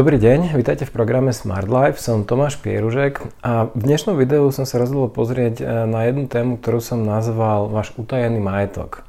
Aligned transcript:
Dobrý 0.00 0.16
deň, 0.16 0.56
vítajte 0.56 0.88
v 0.88 0.96
programe 0.96 1.28
Smart 1.28 1.68
Life, 1.68 2.00
som 2.00 2.24
Tomáš 2.24 2.56
Pieružek 2.56 3.20
a 3.44 3.68
v 3.68 3.84
dnešnom 3.84 4.16
videu 4.16 4.48
som 4.48 4.64
sa 4.64 4.80
rozhodol 4.80 5.12
pozrieť 5.12 5.60
e, 5.60 5.64
na 5.84 6.08
jednu 6.08 6.24
tému, 6.24 6.56
ktorú 6.56 6.80
som 6.80 7.04
nazval 7.04 7.68
váš 7.68 7.92
utajený 8.00 8.40
majetok. 8.40 9.04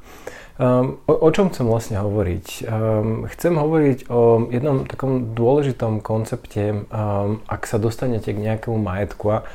Um, 0.60 1.00
o, 1.08 1.32
čom 1.32 1.48
chcem 1.48 1.64
vlastne 1.64 1.96
hovoriť? 1.96 2.68
Um, 2.68 3.24
chcem 3.24 3.56
hovoriť 3.56 4.12
o 4.12 4.44
jednom 4.52 4.84
takom 4.84 5.32
dôležitom 5.32 6.04
koncepte, 6.04 6.84
um, 6.84 7.40
ak 7.48 7.64
sa 7.64 7.80
dostanete 7.80 8.28
k 8.36 8.44
nejakému 8.52 8.76
majetku 8.76 9.32
a 9.32 9.48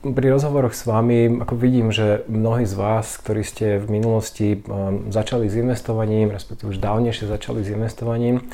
pri 0.00 0.26
rozhovoroch 0.32 0.72
s 0.72 0.88
vami 0.88 1.44
ako 1.44 1.60
vidím, 1.60 1.92
že 1.92 2.24
mnohí 2.24 2.64
z 2.64 2.72
vás, 2.72 3.20
ktorí 3.20 3.44
ste 3.44 3.76
v 3.76 4.00
minulosti 4.00 4.64
um, 4.64 5.12
začali 5.12 5.44
s 5.44 5.60
investovaním, 5.60 6.32
respektíve 6.32 6.72
už 6.72 6.80
dávnejšie 6.80 7.28
začali 7.28 7.60
s 7.60 7.68
investovaním, 7.68 8.48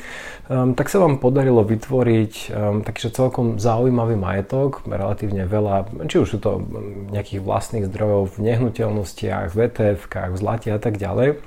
um, 0.51 0.75
tak 0.75 0.91
sa 0.91 0.99
vám 0.99 1.23
podarilo 1.23 1.63
vytvoriť 1.63 2.33
um, 2.51 2.83
taký 2.83 3.07
že 3.07 3.15
celkom 3.15 3.63
zaujímavý 3.63 4.19
majetok, 4.19 4.83
relatívne 4.91 5.47
veľa, 5.47 5.87
či 6.11 6.19
už 6.19 6.35
sú 6.35 6.37
to 6.43 6.67
nejakých 7.15 7.47
vlastných 7.47 7.87
zdrojov 7.87 8.35
v 8.35 8.51
nehnuteľnostiach, 8.51 9.55
v 9.55 9.71
etf 9.71 10.03
v 10.11 10.35
zlate 10.35 10.67
a 10.75 10.79
tak 10.83 10.99
ďalej. 10.99 11.39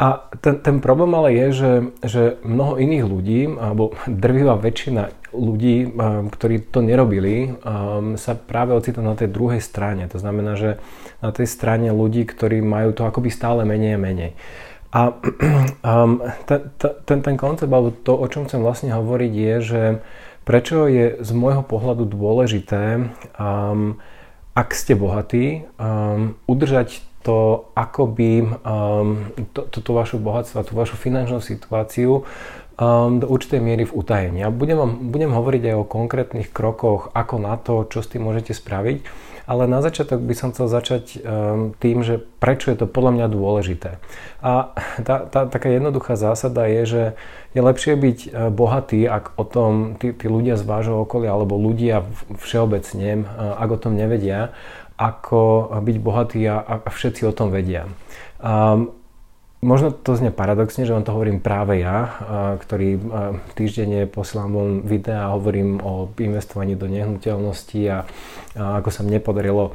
A 0.00 0.32
ten, 0.40 0.64
ten 0.64 0.80
problém 0.80 1.12
ale 1.12 1.36
je, 1.36 1.46
že, 1.52 1.72
že 2.00 2.22
mnoho 2.40 2.80
iných 2.80 3.04
ľudí, 3.04 3.40
alebo 3.60 3.92
drvivá 4.08 4.56
väčšina 4.56 5.12
ľudí, 5.34 5.90
um, 5.90 6.30
ktorí 6.32 6.72
to 6.72 6.80
nerobili, 6.80 7.52
um, 7.52 8.16
sa 8.16 8.32
práve 8.38 8.72
ocitá 8.72 9.04
na 9.04 9.12
tej 9.12 9.28
druhej 9.28 9.60
strane. 9.60 10.08
To 10.08 10.16
znamená, 10.16 10.56
že 10.56 10.80
na 11.20 11.34
tej 11.34 11.44
strane 11.50 11.92
ľudí, 11.92 12.24
ktorí 12.24 12.64
majú 12.64 12.96
to 12.96 13.04
akoby 13.04 13.28
stále 13.28 13.66
menej 13.68 13.98
a 13.98 14.00
menej. 14.00 14.32
A 14.94 15.10
um, 15.90 16.22
ten, 16.48 16.60
ten, 17.04 17.18
ten 17.20 17.36
koncept, 17.36 17.68
alebo 17.68 17.92
to, 17.92 18.14
o 18.14 18.26
čom 18.30 18.46
chcem 18.48 18.62
vlastne 18.62 18.94
hovoriť, 18.94 19.32
je, 19.36 19.54
že 19.60 19.82
prečo 20.48 20.86
je 20.86 21.18
z 21.24 21.30
môjho 21.32 21.64
pohľadu 21.64 22.04
dôležité, 22.04 23.10
ak 24.54 24.68
ste 24.70 24.92
bohatí, 24.94 25.66
udržať 26.46 27.02
to 27.24 27.72
akoby 27.72 28.44
um, 28.44 29.32
to, 29.56 29.64
toto 29.72 29.96
vašu 29.96 30.20
bohatstvo, 30.20 30.60
tú 30.60 30.76
vašu 30.76 31.00
finančnú 31.00 31.40
situáciu 31.40 32.28
um, 32.76 33.16
do 33.16 33.26
určitej 33.26 33.64
miery 33.64 33.88
v 33.88 33.96
utajení. 33.96 34.44
A 34.44 34.52
budem, 34.52 34.76
vám, 34.76 34.92
budem 35.08 35.32
hovoriť 35.32 35.72
aj 35.72 35.76
o 35.80 35.88
konkrétnych 35.88 36.52
krokoch, 36.52 37.08
ako 37.16 37.40
na 37.40 37.56
to, 37.56 37.88
čo 37.88 38.04
s 38.04 38.12
tým 38.12 38.28
môžete 38.28 38.52
spraviť. 38.52 39.32
Ale 39.44 39.68
na 39.68 39.84
začiatok 39.84 40.24
by 40.24 40.32
som 40.32 40.56
chcel 40.56 40.72
začať 40.72 41.20
um, 41.20 41.76
tým, 41.76 42.00
že 42.00 42.16
prečo 42.40 42.72
je 42.72 42.80
to 42.80 42.88
podľa 42.88 43.12
mňa 43.12 43.26
dôležité. 43.28 44.00
A 44.40 44.72
tá, 45.04 45.28
tá 45.28 45.44
taká 45.44 45.68
jednoduchá 45.68 46.16
zásada 46.16 46.64
je, 46.64 46.82
že 46.88 47.02
je 47.52 47.60
lepšie 47.60 47.92
byť 47.92 48.18
uh, 48.24 48.48
bohatý, 48.48 49.04
ak 49.04 49.36
o 49.36 49.44
tom 49.44 50.00
tí, 50.00 50.16
tí 50.16 50.32
ľudia 50.32 50.56
z 50.56 50.64
vášho 50.64 51.04
okolia 51.04 51.36
alebo 51.36 51.60
ľudia 51.60 52.08
všeobecne, 52.40 53.28
uh, 53.28 53.60
ak 53.60 53.68
o 53.68 53.78
tom 53.80 54.00
nevedia, 54.00 54.56
ako 54.94 55.70
byť 55.82 55.96
bohatý 55.98 56.40
a, 56.46 56.62
a 56.62 56.88
všetci 56.90 57.26
o 57.26 57.34
tom 57.34 57.50
vedia. 57.50 57.90
Um, 58.38 58.94
možno 59.58 59.90
to 59.90 60.14
znie 60.14 60.30
paradoxne, 60.30 60.86
že 60.86 60.94
vám 60.94 61.02
to 61.02 61.14
hovorím 61.14 61.42
práve 61.42 61.82
ja, 61.82 61.98
uh, 61.98 62.08
ktorý 62.62 62.90
uh, 62.94 63.02
týždenne 63.58 64.06
posielam 64.06 64.54
von 64.54 64.70
videa 64.86 65.26
a 65.26 65.34
hovorím 65.34 65.82
o 65.82 66.06
investovaní 66.20 66.78
do 66.78 66.86
nehnuteľnosti 66.86 67.80
a, 67.90 68.06
ako 68.54 68.90
sa 68.94 69.02
mne 69.02 69.18
podarilo 69.18 69.74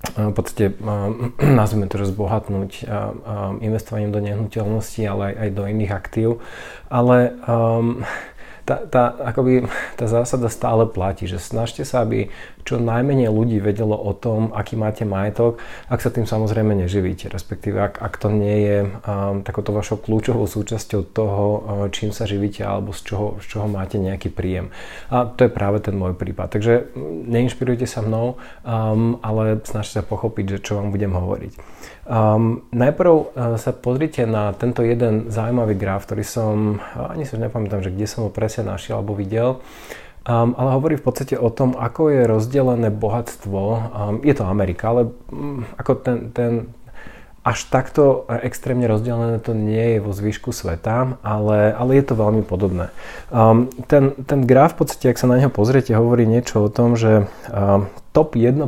v 0.00 0.32
podstate 0.32 0.72
nazvime 1.60 1.84
to, 1.84 2.00
že 2.00 2.16
zbohatnúť 2.16 2.88
investovaním 3.60 4.10
do 4.16 4.20
nehnuteľnosti, 4.24 5.02
ale 5.04 5.36
aj 5.36 5.48
do 5.52 5.68
iných 5.68 5.92
aktív. 5.92 6.28
Ale 6.88 7.36
um, 7.44 8.00
tá, 8.64 8.84
tá, 8.86 9.16
akoby, 9.24 9.66
tá 9.98 10.06
zásada 10.06 10.48
stále 10.48 10.86
platí, 10.86 11.26
že 11.26 11.40
snažte 11.40 11.84
sa, 11.84 12.02
aby 12.04 12.28
čo 12.64 12.76
najmenej 12.76 13.32
ľudí 13.32 13.58
vedelo 13.58 13.96
o 13.96 14.12
tom, 14.12 14.52
aký 14.52 14.76
máte 14.76 15.08
majetok, 15.08 15.58
ak 15.88 16.00
sa 16.00 16.12
tým 16.12 16.28
samozrejme 16.28 16.76
neživíte, 16.76 17.32
respektíve 17.32 17.80
ak, 17.80 17.94
ak 18.00 18.14
to 18.20 18.28
nie 18.28 18.56
je 18.68 18.78
um, 18.84 19.40
takouto 19.40 19.72
vašou 19.72 19.98
kľúčovou 20.00 20.44
súčasťou 20.44 21.00
toho, 21.10 21.44
uh, 21.44 21.60
čím 21.88 22.12
sa 22.12 22.28
živíte 22.28 22.62
alebo 22.62 22.92
z 22.92 23.00
čoho, 23.10 23.26
z 23.40 23.46
čoho 23.48 23.66
máte 23.66 23.96
nejaký 23.96 24.28
príjem. 24.30 24.72
A 25.08 25.24
to 25.26 25.48
je 25.48 25.50
práve 25.50 25.80
ten 25.80 25.96
môj 25.96 26.14
prípad. 26.14 26.52
Takže 26.52 26.92
mm, 26.92 27.26
neinšpirujte 27.26 27.88
sa 27.88 28.04
mnou, 28.04 28.36
um, 28.62 29.16
ale 29.24 29.60
snažte 29.64 30.00
sa 30.00 30.04
pochopiť, 30.04 30.60
že 30.60 30.62
čo 30.62 30.78
vám 30.78 30.92
budem 30.92 31.16
hovoriť. 31.16 31.52
Um, 32.10 32.66
najprv 32.74 33.12
uh, 33.14 33.24
sa 33.54 33.70
pozrite 33.70 34.26
na 34.26 34.50
tento 34.50 34.82
jeden 34.82 35.30
zaujímavý 35.30 35.78
graf, 35.78 36.10
ktorý 36.10 36.24
som, 36.26 36.82
uh, 36.82 37.14
ani 37.14 37.22
sa 37.22 37.38
nepamätám, 37.38 37.86
že 37.86 37.94
kde 37.94 38.06
som 38.10 38.26
ho 38.26 38.30
presne 38.30 38.59
našiel 38.62 39.00
alebo 39.00 39.16
videl. 39.16 39.60
Um, 40.28 40.52
ale 40.54 40.76
hovorí 40.76 40.94
v 41.00 41.04
podstate 41.08 41.34
o 41.40 41.48
tom, 41.48 41.72
ako 41.72 42.12
je 42.12 42.22
rozdelené 42.28 42.92
bohatstvo. 42.92 43.60
Um, 43.60 43.80
je 44.20 44.36
to 44.36 44.44
Amerika, 44.44 44.92
ale 44.92 45.02
um, 45.32 45.64
ako 45.80 45.92
ten, 45.96 46.18
ten 46.36 46.52
až 47.40 47.72
takto 47.72 48.28
extrémne 48.44 48.84
rozdelené 48.84 49.40
to 49.40 49.56
nie 49.56 49.96
je 49.96 49.98
vo 50.04 50.12
zvyšku 50.12 50.52
sveta, 50.52 51.16
ale, 51.24 51.72
ale 51.72 51.90
je 51.96 52.04
to 52.04 52.14
veľmi 52.20 52.44
podobné. 52.44 52.92
Um, 53.32 53.72
ten, 53.88 54.12
ten 54.28 54.44
graf 54.44 54.76
v 54.76 54.84
podstate, 54.84 55.08
ak 55.08 55.16
sa 55.16 55.24
na 55.24 55.40
neho 55.40 55.48
pozriete, 55.48 55.96
hovorí 55.96 56.28
niečo 56.28 56.60
o 56.60 56.68
tom, 56.68 57.00
že 57.00 57.24
um, 57.48 57.88
top 58.10 58.34
1% 58.34 58.66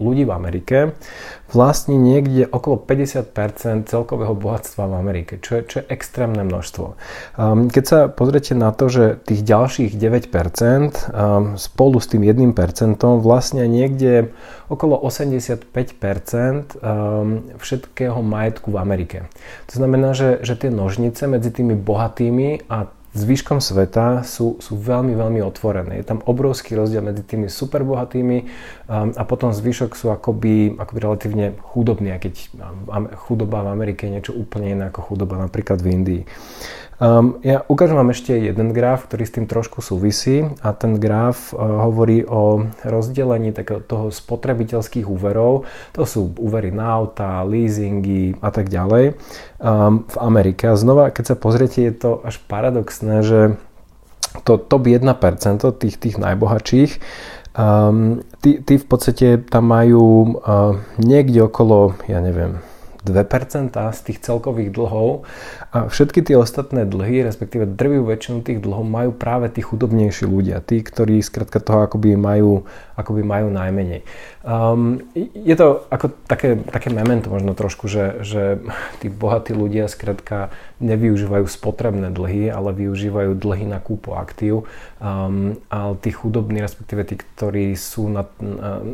ľudí 0.00 0.24
v 0.24 0.32
Amerike 0.32 0.96
vlastní 1.48 1.96
niekde 1.96 2.44
okolo 2.48 2.76
50% 2.76 3.88
celkového 3.88 4.36
bohatstva 4.36 4.84
v 4.84 4.94
Amerike, 5.00 5.40
čo 5.40 5.60
je, 5.60 5.62
čo 5.64 5.76
je 5.80 5.84
extrémne 5.88 6.44
množstvo. 6.44 6.86
Um, 7.40 7.72
keď 7.72 7.84
sa 7.84 7.98
pozriete 8.12 8.52
na 8.52 8.72
to, 8.72 8.92
že 8.92 9.16
tých 9.24 9.44
ďalších 9.44 9.92
9% 9.96 10.28
um, 10.28 11.56
spolu 11.56 11.96
s 12.00 12.06
tým 12.12 12.24
1% 12.24 12.52
vlastne 13.20 13.64
niekde 13.64 14.32
okolo 14.68 15.00
85% 15.00 15.72
um, 16.84 17.48
všetkého 17.56 18.20
majetku 18.20 18.68
v 18.72 18.78
Amerike. 18.80 19.18
To 19.72 19.74
znamená, 19.80 20.12
že, 20.12 20.44
že 20.44 20.52
tie 20.56 20.68
nožnice 20.68 21.24
medzi 21.24 21.48
tými 21.48 21.72
bohatými 21.72 22.68
a 22.68 22.92
zvyškom 23.18 23.58
sveta 23.58 24.22
sú, 24.22 24.62
sú 24.62 24.78
veľmi, 24.78 25.18
veľmi 25.18 25.42
otvorené. 25.42 25.98
Je 25.98 26.06
tam 26.06 26.22
obrovský 26.22 26.78
rozdiel 26.78 27.02
medzi 27.02 27.26
tými 27.26 27.50
superbohatými 27.50 28.38
um, 28.86 29.10
a 29.12 29.22
potom 29.26 29.50
zvyšok 29.50 29.98
sú 29.98 30.14
akoby, 30.14 30.78
akoby 30.78 30.98
relatívne 31.02 31.46
chudobní, 31.58 32.14
a 32.14 32.22
keď 32.22 32.34
um, 32.86 33.10
chudoba 33.26 33.66
v 33.66 33.72
Amerike 33.74 34.06
je 34.06 34.14
niečo 34.14 34.32
úplne 34.32 34.78
iné 34.78 34.84
ako 34.94 35.12
chudoba 35.12 35.34
napríklad 35.36 35.82
v 35.82 35.88
Indii. 35.90 36.22
Um, 36.98 37.38
ja 37.46 37.62
ukážem 37.70 37.94
vám 37.94 38.10
ešte 38.10 38.34
jeden 38.34 38.74
graf, 38.74 39.06
ktorý 39.06 39.22
s 39.22 39.34
tým 39.38 39.46
trošku 39.46 39.78
súvisí 39.78 40.42
a 40.66 40.74
ten 40.74 40.98
graf 40.98 41.54
uh, 41.54 41.86
hovorí 41.86 42.26
o 42.26 42.66
rozdelení 42.82 43.54
takého 43.54 43.78
toho 43.78 44.10
spotrebiteľských 44.10 45.06
úverov. 45.06 45.62
To 45.94 46.02
sú 46.02 46.34
úvery 46.42 46.74
na 46.74 46.90
auta, 46.90 47.46
leasingy 47.46 48.34
a 48.42 48.50
tak 48.50 48.66
ďalej 48.66 49.14
um, 49.62 50.10
v 50.10 50.16
Amerike. 50.18 50.66
A 50.66 50.74
znova, 50.74 51.14
keď 51.14 51.34
sa 51.34 51.36
pozriete, 51.38 51.86
je 51.86 51.94
to 51.94 52.10
až 52.26 52.42
paradoxné, 52.50 53.22
že 53.22 53.40
to 54.42 54.58
top 54.58 54.90
1% 54.90 55.06
tých, 55.78 55.96
tých 56.02 56.16
najbohatších 56.18 56.90
um, 57.58 58.22
tí, 58.42 58.62
tí 58.62 58.74
v 58.78 58.86
podstate 58.86 59.42
tam 59.42 59.70
majú 59.70 60.38
uh, 60.38 60.78
niekde 60.98 61.42
okolo, 61.46 61.98
ja 62.06 62.22
neviem, 62.22 62.62
2% 62.62 62.67
z 63.94 64.00
tých 64.04 64.18
celkových 64.24 64.70
dlhov 64.74 65.28
a 65.72 65.88
všetky 65.88 66.24
tie 66.24 66.36
ostatné 66.36 66.84
dlhy, 66.84 67.24
respektíve 67.24 67.68
drvivú 67.68 68.12
väčšinu 68.12 68.44
tých 68.44 68.60
dlhov 68.64 68.84
majú 68.84 69.10
práve 69.16 69.48
tí 69.52 69.60
chudobnejší 69.64 70.24
ľudia, 70.28 70.64
tí, 70.64 70.80
ktorí 70.80 71.20
skrátka 71.20 71.60
toho 71.60 71.84
akoby 71.84 72.16
majú, 72.18 72.64
akoby 72.98 73.22
majú 73.22 73.54
najmenej. 73.54 74.02
Um, 74.42 75.06
je 75.14 75.54
to 75.54 75.86
ako 75.86 76.10
také, 76.26 76.58
také 76.58 76.90
memento 76.90 77.30
možno 77.30 77.54
trošku, 77.54 77.86
že, 77.86 78.26
že 78.26 78.58
tí 78.98 79.06
bohatí 79.06 79.54
ľudia 79.54 79.86
skrátka 79.86 80.50
nevyužívajú 80.82 81.46
spotrebné 81.46 82.10
dlhy, 82.10 82.50
ale 82.50 82.74
využívajú 82.74 83.38
dlhy 83.38 83.70
na 83.70 83.78
kúpu 83.78 84.18
aktív. 84.18 84.66
Um, 84.98 85.62
ale 85.70 85.94
tí 86.02 86.10
chudobní, 86.10 86.58
respektíve 86.58 87.06
tí, 87.06 87.14
ktorí 87.14 87.78
sú 87.78 88.10
na, 88.10 88.26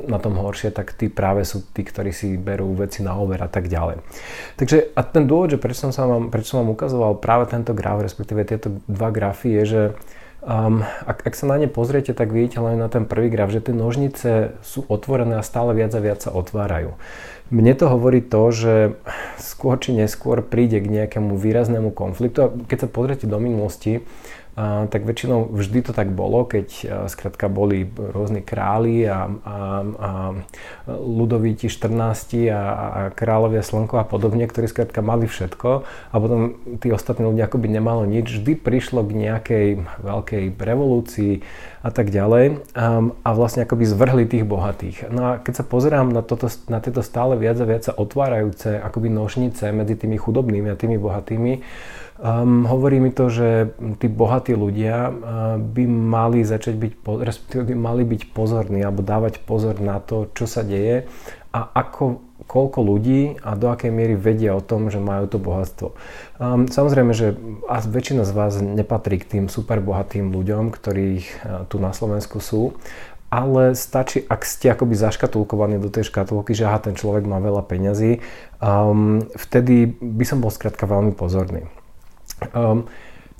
na, 0.04 0.20
tom 0.20 0.36
horšie, 0.36 0.68
tak 0.68 0.92
tí 0.92 1.08
práve 1.08 1.48
sú 1.48 1.64
tí, 1.72 1.80
ktorí 1.80 2.12
si 2.12 2.36
berú 2.36 2.76
veci 2.76 3.00
na 3.00 3.16
over 3.16 3.40
a 3.40 3.48
tak 3.48 3.72
ďalej. 3.72 4.04
Takže 4.60 4.92
a 4.92 5.00
ten 5.00 5.24
dôvod, 5.24 5.56
že 5.56 5.60
prečo 5.60 5.88
som, 5.88 5.92
sa 5.96 6.04
vám, 6.04 6.28
prečo 6.28 6.52
som 6.52 6.60
vám 6.60 6.76
ukazoval 6.76 7.16
práve 7.24 7.48
tento 7.48 7.72
graf, 7.72 8.04
respektíve 8.04 8.44
tieto 8.44 8.68
dva 8.84 9.08
grafy, 9.08 9.56
je, 9.60 9.64
že 9.64 9.82
um, 10.44 10.84
ak, 11.08 11.24
ak 11.26 11.34
sa 11.34 11.48
na 11.48 11.56
ne 11.58 11.68
pozriete, 11.68 12.12
tak 12.12 12.30
vidíte 12.30 12.60
len 12.60 12.78
na 12.78 12.92
ten 12.92 13.08
prvý 13.08 13.32
graf, 13.32 13.50
že 13.50 13.64
tie 13.64 13.74
nožnice 13.74 14.54
sú 14.60 14.84
otvorené 14.86 15.40
a 15.40 15.44
stále 15.44 15.72
viac 15.72 15.92
a 15.96 16.00
viac 16.04 16.20
sa 16.20 16.30
otvárajú. 16.30 16.94
Mne 17.52 17.76
to 17.76 17.92
hovorí 17.92 18.24
to, 18.24 18.42
že 18.52 18.74
skôr 19.36 19.76
či 19.76 19.92
neskôr 19.92 20.40
príde 20.40 20.80
k 20.80 20.88
nejakému 20.88 21.36
výraznému 21.36 21.92
konfliktu. 21.92 22.38
A 22.40 22.52
keď 22.68 22.86
sa 22.86 22.88
pozriete 22.88 23.28
do 23.28 23.36
minulosti, 23.36 24.00
tak 24.54 25.02
väčšinou 25.02 25.50
vždy 25.50 25.90
to 25.90 25.92
tak 25.92 26.14
bolo, 26.14 26.46
keď 26.46 26.66
skrátka 27.10 27.50
boli 27.50 27.90
rôzni 27.90 28.38
králi 28.38 29.02
a, 29.02 29.26
a, 29.26 29.56
a 29.82 30.10
ľudovíti 30.88 31.66
14 31.66 32.54
a, 32.54 32.62
a 32.62 33.00
kráľovia 33.10 33.66
slnko 33.66 33.98
a 33.98 34.06
podobne, 34.06 34.46
ktorí 34.46 34.70
skrátka 34.70 35.02
mali 35.02 35.26
všetko 35.26 35.82
a 35.84 36.14
potom 36.14 36.54
tí 36.78 36.94
ostatní 36.94 37.26
ľudia 37.26 37.50
akoby 37.50 37.66
nemalo 37.66 38.06
nič. 38.06 38.30
Vždy 38.30 38.54
prišlo 38.54 39.02
k 39.02 39.26
nejakej 39.26 39.66
veľkej 40.06 40.44
revolúcii 40.54 41.42
a 41.82 41.90
tak 41.90 42.14
ďalej 42.14 42.62
a, 42.78 43.10
a 43.10 43.30
vlastne 43.34 43.66
akoby 43.66 43.84
zvrhli 43.84 44.24
tých 44.30 44.46
bohatých. 44.46 45.10
No 45.10 45.34
a 45.34 45.42
keď 45.42 45.60
sa 45.60 45.64
pozerám 45.66 46.14
na, 46.14 46.22
toto, 46.22 46.46
na 46.70 46.78
tieto 46.78 47.02
stále 47.02 47.34
viac 47.34 47.58
a 47.58 47.66
viac 47.66 47.90
sa 47.90 47.92
otvárajúce 47.92 48.78
akoby 48.78 49.10
nožnice 49.10 49.68
medzi 49.74 49.98
tými 49.98 50.14
chudobnými 50.14 50.70
a 50.70 50.78
tými 50.78 50.96
bohatými, 50.96 51.52
Um, 52.14 52.62
hovorí 52.62 53.02
mi 53.02 53.10
to, 53.10 53.26
že 53.26 53.74
tí 53.98 54.06
bohatí 54.06 54.54
ľudia 54.54 55.10
uh, 55.10 55.14
by 55.58 55.82
mali 55.90 56.46
začať 56.46 56.78
byť, 56.78 56.92
respektíve 57.02 57.62
by 57.66 57.74
mali 57.74 58.06
byť 58.06 58.30
pozorní 58.30 58.86
alebo 58.86 59.02
dávať 59.02 59.42
pozor 59.42 59.82
na 59.82 59.98
to, 59.98 60.30
čo 60.30 60.46
sa 60.46 60.62
deje 60.62 61.10
a 61.50 61.60
ako, 61.74 62.22
koľko 62.46 62.86
ľudí 62.86 63.42
a 63.42 63.58
do 63.58 63.66
akej 63.66 63.90
miery 63.90 64.14
vedia 64.14 64.54
o 64.54 64.62
tom, 64.62 64.94
že 64.94 65.02
majú 65.02 65.26
to 65.26 65.42
bohatstvo. 65.42 65.98
Um, 66.38 66.70
samozrejme, 66.70 67.10
že 67.18 67.34
väčšina 67.66 68.22
z 68.22 68.30
vás 68.30 68.62
nepatrí 68.62 69.18
k 69.18 69.28
tým 69.34 69.44
super 69.50 69.82
bohatým 69.82 70.30
ľuďom, 70.30 70.70
ktorých 70.70 71.26
uh, 71.26 71.66
tu 71.66 71.82
na 71.82 71.90
Slovensku 71.90 72.38
sú, 72.38 72.78
ale 73.26 73.74
stačí, 73.74 74.22
ak 74.22 74.46
ste 74.46 74.70
akoby 74.70 74.94
zaškatulkovaní 74.94 75.82
do 75.82 75.90
tej 75.90 76.06
škatulky, 76.14 76.54
že 76.54 76.70
aha, 76.70 76.78
ten 76.78 76.94
človek 76.94 77.26
má 77.26 77.42
veľa 77.42 77.66
peňazí, 77.66 78.22
um, 78.62 79.18
vtedy 79.34 79.98
by 79.98 80.22
som 80.22 80.38
bol 80.38 80.54
skrátka 80.54 80.86
veľmi 80.86 81.10
pozorný. 81.10 81.66
Um, 82.52 82.84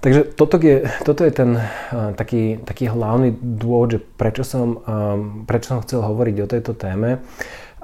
takže 0.00 0.32
toto 0.36 0.56
je, 0.60 0.88
toto 1.04 1.24
je 1.24 1.32
ten 1.32 1.56
uh, 1.58 2.12
taký, 2.16 2.62
taký 2.64 2.88
hlavný 2.88 3.36
dôvod, 3.36 3.98
že 3.98 4.00
prečo 4.00 4.44
som, 4.46 4.80
um, 4.84 5.44
prečo 5.44 5.74
som 5.74 5.82
chcel 5.84 6.00
hovoriť 6.00 6.36
o 6.40 6.50
tejto 6.50 6.72
téme. 6.72 7.20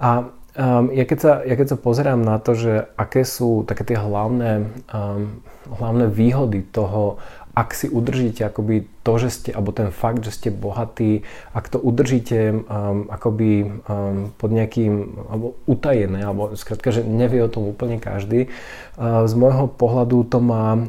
A 0.01 0.33
um, 0.57 0.89
ja, 0.93 1.05
keď 1.05 1.19
sa, 1.19 1.33
ja 1.45 1.55
keď 1.57 1.77
sa 1.77 1.79
pozerám 1.81 2.21
na 2.25 2.41
to, 2.41 2.57
že 2.57 2.89
aké 2.97 3.25
sú 3.25 3.69
také 3.69 3.85
tie 3.85 3.99
hlavné, 4.01 4.69
um, 4.93 5.45
hlavné 5.69 6.09
výhody 6.09 6.65
toho, 6.65 7.21
ak 7.51 7.75
si 7.75 7.91
udržíte 7.91 8.47
akoby 8.47 8.87
to, 9.03 9.13
že 9.19 9.29
ste, 9.31 9.51
alebo 9.51 9.75
ten 9.75 9.91
fakt, 9.91 10.23
že 10.23 10.31
ste 10.31 10.49
bohatí, 10.55 11.27
ak 11.51 11.67
to 11.67 11.83
udržíte 11.83 12.39
um, 12.53 13.11
akoby 13.11 13.67
um, 13.67 14.31
pod 14.39 14.51
nejakým, 14.55 15.19
alebo 15.27 15.59
utajené, 15.67 16.23
alebo 16.23 16.55
skrátka, 16.55 16.95
že 16.95 17.03
nevie 17.03 17.43
o 17.43 17.51
tom 17.51 17.67
úplne 17.67 17.99
každý, 17.99 18.47
uh, 18.97 19.27
z 19.27 19.33
môjho 19.35 19.67
pohľadu 19.67 20.31
to 20.31 20.39
má 20.39 20.79
um, 20.79 20.85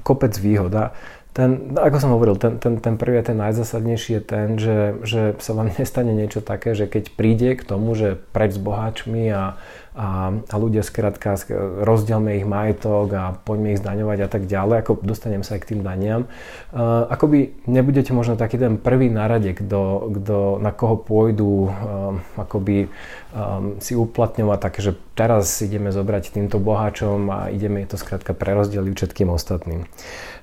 kopec 0.00 0.32
výhod. 0.40 0.94
Ten, 1.32 1.72
ako 1.80 1.96
som 1.96 2.12
hovoril, 2.12 2.36
ten, 2.36 2.60
ten, 2.60 2.76
ten 2.76 3.00
prvý 3.00 3.16
a 3.16 3.24
ten 3.24 3.40
najzásadnejší 3.40 4.20
je 4.20 4.22
ten, 4.22 4.48
že, 4.60 5.00
že 5.04 5.20
sa 5.40 5.56
vám 5.56 5.72
nestane 5.80 6.12
niečo 6.12 6.44
také, 6.44 6.76
že 6.76 6.84
keď 6.86 7.12
príde 7.16 7.56
k 7.56 7.64
tomu, 7.64 7.96
že 7.96 8.20
preč 8.36 8.56
s 8.56 8.60
boháčmi 8.60 9.32
a 9.32 9.56
a, 9.92 10.32
a 10.32 10.54
ľudia 10.56 10.80
skrátka 10.80 11.36
rozdielme 11.84 12.40
ich 12.40 12.48
majetok 12.48 13.12
a 13.12 13.24
poďme 13.36 13.76
ich 13.76 13.80
zdaňovať 13.84 14.18
a 14.24 14.28
tak 14.28 14.48
ďalej, 14.48 14.76
ako 14.80 15.04
dostanem 15.04 15.44
sa 15.44 15.60
aj 15.60 15.68
k 15.68 15.68
tým 15.76 15.80
daniam. 15.84 16.24
Uh, 16.72 17.04
akoby 17.12 17.52
nebudete 17.68 18.16
možno 18.16 18.40
taký 18.40 18.56
ten 18.56 18.80
prvý 18.80 19.12
narade, 19.12 19.52
kto, 19.52 20.08
kto, 20.16 20.36
na 20.64 20.72
koho 20.72 20.96
pôjdu 20.96 21.68
um, 21.68 22.24
akoby 22.40 22.88
um, 23.36 23.76
si 23.84 23.92
uplatňovať 23.92 24.58
také, 24.64 24.80
že 24.80 24.92
teraz 25.12 25.60
ideme 25.60 25.92
zobrať 25.92 26.40
týmto 26.40 26.56
boháčom 26.56 27.28
a 27.28 27.38
ideme 27.52 27.84
to 27.84 28.00
skrátka 28.00 28.32
prerozdeliť 28.32 28.96
všetkým 28.96 29.28
ostatným. 29.28 29.84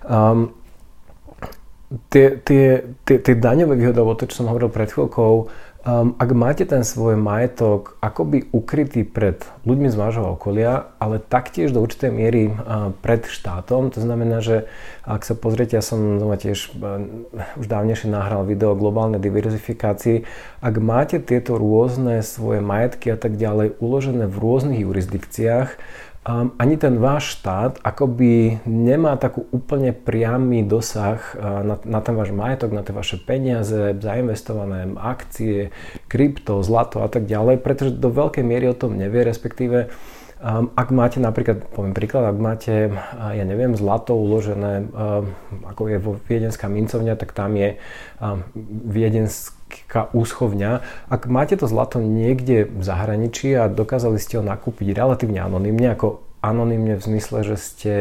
Um, 0.06 0.53
tie, 2.09 2.38
tie, 2.41 2.86
tie, 3.06 3.18
tie 3.18 3.36
daňové 3.36 3.77
alebo 3.89 4.13
to, 4.13 4.30
čo 4.30 4.44
som 4.44 4.50
hovoril 4.50 4.69
pred 4.69 4.89
chvíľkou, 4.89 5.50
Um, 5.80 6.12
ak 6.19 6.36
máte 6.36 6.68
ten 6.68 6.83
svoj 6.83 7.15
majetok 7.15 7.95
akoby 8.03 8.51
ukrytý 8.51 9.07
pred 9.07 9.39
ľuďmi 9.63 9.88
z 9.88 9.95
vášho 9.95 10.36
okolia, 10.36 10.91
ale 11.00 11.24
taktiež 11.24 11.71
do 11.71 11.80
určitej 11.80 12.12
miery 12.12 12.51
uh, 12.51 12.91
pred 13.00 13.24
štátom, 13.24 13.88
to 13.88 14.03
znamená, 14.03 14.44
že 14.44 14.68
ak 15.07 15.24
sa 15.24 15.39
pozriete, 15.39 15.80
ja 15.80 15.83
som 15.83 16.19
doma 16.19 16.36
tiež 16.36 16.75
uh, 16.83 17.00
už 17.56 17.71
dávnejšie 17.71 18.12
nahral 18.12 18.44
video 18.44 18.75
o 18.75 18.80
globálnej 18.80 19.24
diverzifikácii, 19.24 20.27
ak 20.59 20.75
máte 20.83 21.15
tieto 21.24 21.56
rôzne 21.56 22.27
svoje 22.27 22.59
majetky 22.59 23.15
a 23.15 23.18
tak 23.18 23.39
ďalej 23.39 23.80
uložené 23.80 24.27
v 24.27 24.36
rôznych 24.36 24.83
jurisdikciách, 24.83 25.80
Um, 26.30 26.54
ani 26.62 26.78
ten 26.78 27.02
váš 27.02 27.42
štát 27.42 27.81
akoby 27.81 28.62
nemá 28.70 29.18
takú 29.18 29.50
úplne 29.50 29.90
priamy 29.98 30.62
dosah 30.62 31.18
na, 31.42 31.81
na 31.81 32.00
ten 32.06 32.14
váš 32.14 32.30
majetok, 32.30 32.70
na 32.70 32.86
tie 32.86 32.94
vaše 32.94 33.18
peniaze, 33.18 33.98
zainvestované 33.98 34.94
akcie, 34.94 35.74
krypto, 36.06 36.62
zlato 36.62 37.02
a 37.02 37.10
tak 37.10 37.26
ďalej, 37.26 37.66
pretože 37.66 37.98
do 37.98 38.14
veľkej 38.14 38.46
miery 38.46 38.70
o 38.70 38.78
tom 38.78 38.94
nevie, 38.94 39.26
respektíve 39.26 39.90
Um, 40.40 40.72
ak 40.72 40.96
máte 40.96 41.20
napríklad, 41.20 41.68
poviem 41.76 41.92
príklad, 41.92 42.24
ak 42.32 42.40
máte, 42.40 42.96
ja 43.20 43.44
neviem, 43.44 43.75
zlato 43.75 44.16
uložené, 44.16 44.88
um, 44.88 45.36
ako 45.68 45.92
je 45.92 45.98
vo 46.00 46.16
viedenská 46.32 46.72
mincovňa, 46.72 47.20
tak 47.20 47.36
tam 47.36 47.60
je 47.60 47.75
um, 48.24 48.40
viedenská 49.69 50.10
úschovňa. 50.13 50.81
Ak 51.10 51.30
máte 51.30 51.56
to 51.57 51.69
zlato 51.69 52.01
niekde 52.01 52.66
v 52.66 52.81
zahraničí 52.83 53.54
a 53.54 53.69
dokázali 53.69 54.18
ste 54.18 54.42
ho 54.42 54.44
nakúpiť 54.44 54.98
relatívne 54.98 55.42
anonymne, 55.42 55.94
ako 55.94 56.25
anonymne 56.42 56.95
v 56.95 57.04
zmysle, 57.04 57.44
že 57.44 57.56
ste 57.60 57.94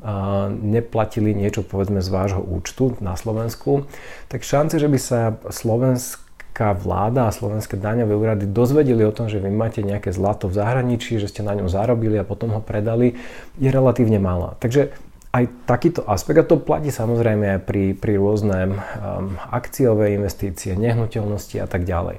uh, 0.00 0.46
neplatili 0.50 1.34
niečo 1.34 1.66
povedzme 1.66 1.98
z 1.98 2.08
vášho 2.08 2.42
účtu 2.42 2.94
na 3.02 3.18
Slovensku, 3.18 3.90
tak 4.30 4.46
šance, 4.46 4.78
že 4.78 4.86
by 4.86 4.98
sa 4.98 5.20
Slovensk 5.50 6.30
slovenská 6.50 6.76
vláda 6.76 7.30
a 7.30 7.32
slovenské 7.32 7.78
daňové 7.78 8.12
úrady 8.12 8.44
dozvedeli 8.44 9.06
o 9.06 9.14
tom, 9.14 9.30
že 9.30 9.40
vy 9.40 9.48
máte 9.48 9.80
nejaké 9.80 10.12
zlato 10.12 10.50
v 10.50 10.58
zahraničí, 10.60 11.16
že 11.16 11.30
ste 11.30 11.46
na 11.46 11.54
ňom 11.56 11.70
zarobili 11.70 12.18
a 12.20 12.26
potom 12.26 12.50
ho 12.52 12.60
predali, 12.60 13.16
je 13.56 13.70
relatívne 13.70 14.18
malá. 14.18 14.58
Takže 14.60 14.92
aj 15.30 15.44
takýto 15.62 16.02
aspekt, 16.10 16.42
a 16.42 16.48
to 16.48 16.58
platí 16.58 16.90
samozrejme 16.90 17.58
aj 17.58 17.60
pri, 17.62 17.94
pri 17.94 18.18
rôzne 18.18 18.58
um, 18.66 19.38
akciové 19.38 20.18
investície, 20.18 20.74
nehnuteľnosti 20.74 21.54
a 21.62 21.70
tak 21.70 21.86
ďalej. 21.86 22.18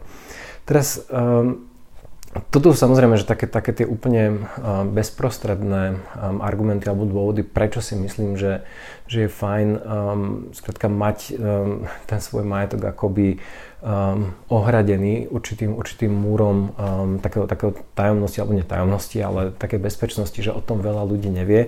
Teraz 0.63 1.04
um, 1.12 1.68
toto 2.48 2.72
sú 2.72 2.80
samozrejme, 2.80 3.19
že 3.19 3.28
také, 3.28 3.44
také 3.52 3.75
tie 3.75 3.84
úplne 3.84 4.40
um, 4.40 4.88
bezprostredné 4.96 6.00
um, 6.00 6.40
argumenty 6.40 6.88
alebo 6.88 7.04
dôvody, 7.04 7.44
prečo 7.44 7.84
si 7.84 8.00
myslím, 8.00 8.40
že, 8.40 8.63
že 9.12 9.28
je 9.28 9.30
fajn 9.36 9.68
um, 9.75 9.80
skrátka 10.56 10.88
mať 10.88 11.36
um, 11.36 11.84
ten 12.07 12.19
svoj 12.24 12.48
majetok 12.48 12.96
akoby 12.96 13.44
um, 13.84 14.31
ohradený 14.48 15.28
určitým, 15.28 15.75
určitým 15.75 16.16
múrom 16.16 16.72
um, 16.80 17.19
takého, 17.19 17.44
takého 17.44 17.76
tajomnosti 17.92 18.40
alebo 18.40 18.56
netajomnosti, 18.56 19.18
ale 19.19 19.52
také 19.52 19.76
bezpečnosti, 19.76 20.40
že 20.40 20.56
o 20.56 20.64
tom 20.64 20.80
veľa 20.80 21.04
ľudí 21.04 21.28
nevie. 21.28 21.68